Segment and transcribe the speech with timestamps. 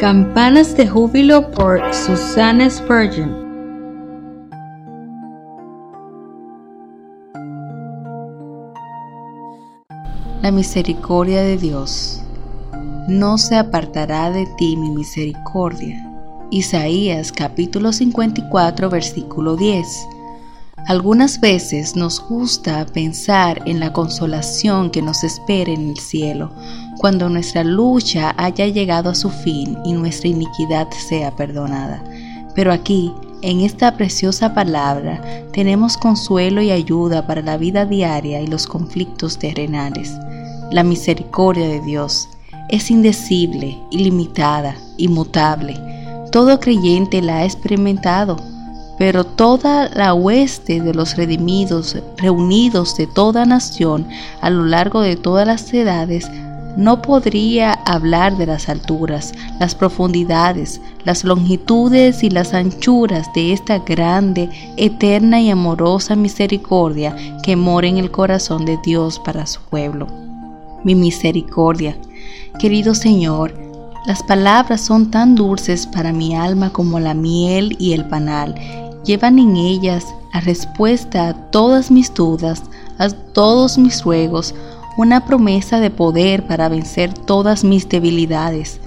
[0.00, 3.36] Campanas de júbilo por Susana Spurgeon.
[10.40, 12.22] La misericordia de Dios.
[13.08, 16.10] No se apartará de ti mi misericordia.
[16.50, 19.86] Isaías capítulo 54 versículo 10.
[20.86, 26.50] Algunas veces nos gusta pensar en la consolación que nos espera en el cielo,
[26.98, 32.02] cuando nuestra lucha haya llegado a su fin y nuestra iniquidad sea perdonada.
[32.54, 38.46] Pero aquí, en esta preciosa palabra, tenemos consuelo y ayuda para la vida diaria y
[38.46, 40.12] los conflictos terrenales.
[40.72, 42.28] La misericordia de Dios
[42.68, 45.78] es indecible, ilimitada, inmutable.
[46.32, 48.36] Todo creyente la ha experimentado
[49.00, 54.06] pero toda la hueste de los redimidos, reunidos de toda nación
[54.42, 56.30] a lo largo de todas las edades,
[56.76, 63.78] no podría hablar de las alturas, las profundidades, las longitudes y las anchuras de esta
[63.78, 70.08] grande, eterna y amorosa misericordia que mora en el corazón de Dios para su pueblo.
[70.84, 71.96] Mi misericordia,
[72.58, 73.54] querido Señor,
[74.06, 78.54] las palabras son tan dulces para mi alma como la miel y el panal,
[79.04, 82.62] llevan en ellas la respuesta a todas mis dudas,
[82.98, 84.54] a todos mis ruegos,
[84.96, 88.80] una promesa de poder para vencer todas mis debilidades.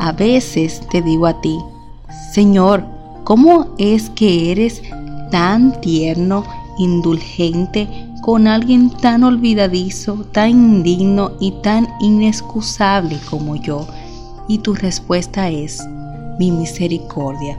[0.00, 1.58] A veces te digo a ti,
[2.32, 2.84] Señor,
[3.24, 4.82] ¿cómo es que eres
[5.30, 6.44] tan tierno,
[6.78, 7.88] indulgente
[8.22, 13.86] con alguien tan olvidadizo, tan indigno y tan inexcusable como yo?
[14.48, 15.86] Y tu respuesta es,
[16.38, 17.56] mi misericordia.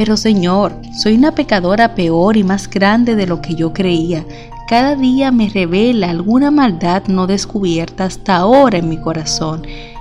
[0.00, 4.24] Pero Señor, soy una pecadora peor y más grande de lo que yo creía.
[4.66, 9.60] Cada día me revela alguna maldad no descubierta hasta ahora en mi corazón,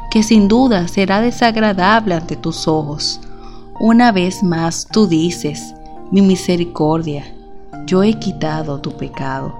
[0.09, 3.19] que sin duda será desagradable ante tus ojos.
[3.77, 5.75] Una vez más tú dices,
[6.11, 7.25] mi misericordia,
[7.85, 9.53] yo he quitado tu pecado.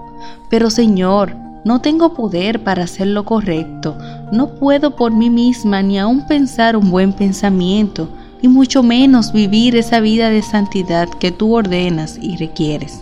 [0.50, 1.36] Pero Señor,
[1.66, 3.98] no tengo poder para hacer lo correcto,
[4.32, 8.08] no puedo por mí misma ni aun pensar un buen pensamiento,
[8.42, 13.02] y mucho menos vivir esa vida de santidad que tú ordenas y requieres.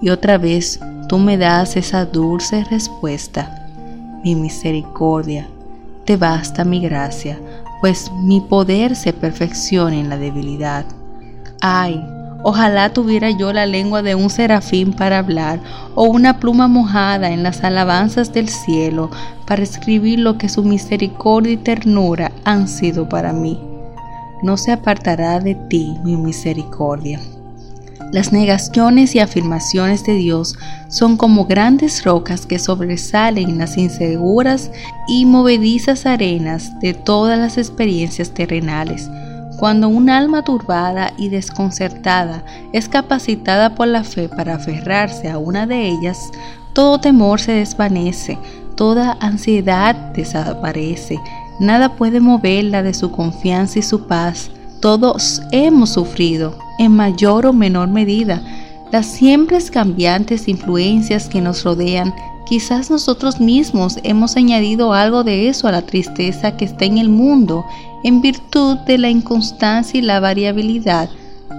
[0.00, 3.66] Y otra vez tú me das esa dulce respuesta.
[4.22, 5.48] Mi misericordia,
[6.04, 7.38] te basta mi gracia,
[7.80, 10.84] pues mi poder se perfecciona en la debilidad.
[11.60, 12.04] Ay,
[12.42, 15.60] ojalá tuviera yo la lengua de un serafín para hablar,
[15.94, 19.10] o una pluma mojada en las alabanzas del cielo
[19.46, 23.58] para escribir lo que su misericordia y ternura han sido para mí
[24.42, 27.20] no se apartará de ti mi misericordia.
[28.12, 30.56] Las negaciones y afirmaciones de Dios
[30.88, 34.70] son como grandes rocas que sobresalen en las inseguras
[35.08, 39.10] y movedizas arenas de todas las experiencias terrenales.
[39.58, 45.66] Cuando un alma turbada y desconcertada es capacitada por la fe para aferrarse a una
[45.66, 46.30] de ellas,
[46.74, 48.38] todo temor se desvanece,
[48.76, 51.18] toda ansiedad desaparece
[51.58, 54.50] Nada puede moverla de su confianza y su paz.
[54.80, 58.42] Todos hemos sufrido, en mayor o menor medida,
[58.92, 62.14] las siempre cambiantes influencias que nos rodean.
[62.44, 67.08] Quizás nosotros mismos hemos añadido algo de eso a la tristeza que está en el
[67.08, 67.64] mundo
[68.04, 71.08] en virtud de la inconstancia y la variabilidad,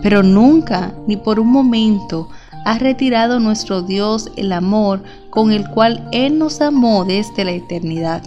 [0.03, 2.29] pero nunca, ni por un momento,
[2.65, 8.21] ha retirado nuestro Dios el amor con el cual Él nos amó desde la eternidad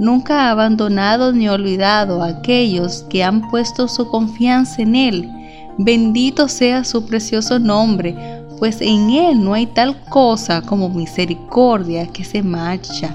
[0.00, 5.30] nunca ha abandonado ni olvidado a aquellos que han puesto su confianza en Él.
[5.76, 8.16] Bendito sea su precioso nombre,
[8.58, 13.14] pues en Él no hay tal cosa como misericordia que se marcha,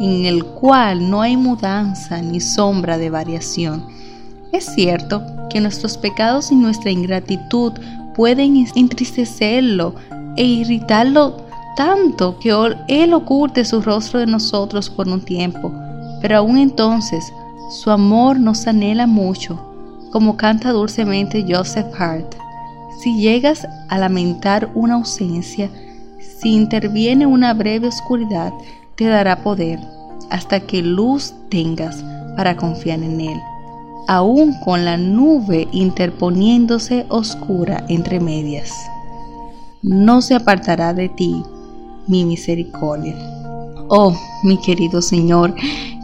[0.00, 3.86] en el cual no hay mudanza ni sombra de variación.
[4.50, 7.74] Es cierto que nuestros pecados y nuestra ingratitud
[8.16, 9.94] pueden entristecerlo
[10.36, 11.44] e irritarlo
[11.76, 12.52] tanto que
[12.88, 15.72] Él oculte su rostro de nosotros por un tiempo
[16.24, 17.34] pero aún entonces
[17.68, 19.58] Su amor nos anhela mucho,
[20.10, 22.34] como canta dulcemente Joseph Hart.
[23.02, 25.68] Si llegas a lamentar una ausencia,
[26.18, 28.54] si interviene una breve oscuridad,
[28.94, 29.78] te dará poder
[30.30, 32.02] hasta que luz tengas
[32.36, 33.40] para confiar en Él,
[34.08, 38.72] aún con la nube interponiéndose oscura entre medias.
[39.82, 41.42] No se apartará de ti
[42.06, 43.14] mi misericordia.
[43.88, 45.54] Oh, mi querido Señor,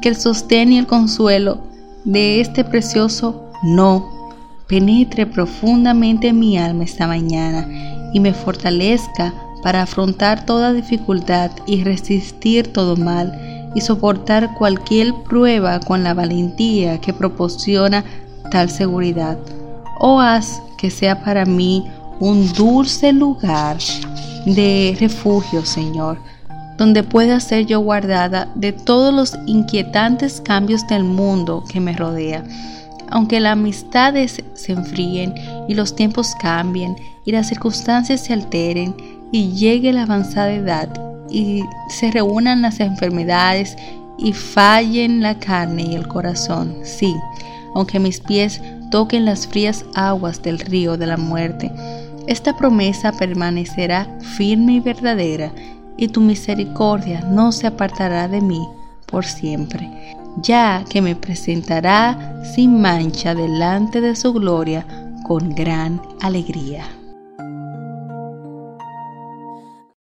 [0.00, 1.58] que el sostén y el consuelo
[2.05, 4.20] de este precioso no
[4.67, 7.67] penetre profundamente en mi alma esta mañana
[8.12, 15.81] y me fortalezca para afrontar toda dificultad y resistir todo mal y soportar cualquier prueba
[15.81, 18.05] con la valentía que proporciona
[18.50, 19.38] tal seguridad.
[20.00, 21.85] Oh, haz que sea para mí
[22.20, 23.76] un dulce lugar
[24.47, 26.19] de refugio, Señor,
[26.80, 32.42] donde pueda ser yo guardada de todos los inquietantes cambios del mundo que me rodea.
[33.10, 35.34] Aunque las amistades se enfríen
[35.68, 36.96] y los tiempos cambien
[37.26, 38.96] y las circunstancias se alteren
[39.30, 40.88] y llegue la avanzada edad
[41.28, 43.76] y se reúnan las enfermedades
[44.16, 46.74] y fallen la carne y el corazón.
[46.82, 47.14] Sí,
[47.74, 51.70] aunque mis pies toquen las frías aguas del río de la muerte,
[52.26, 55.52] esta promesa permanecerá firme y verdadera
[55.96, 58.66] y tu misericordia no se apartará de mí
[59.06, 59.90] por siempre,
[60.42, 64.87] ya que me presentará sin mancha delante de su gloria
[65.25, 67.00] con gran alegría.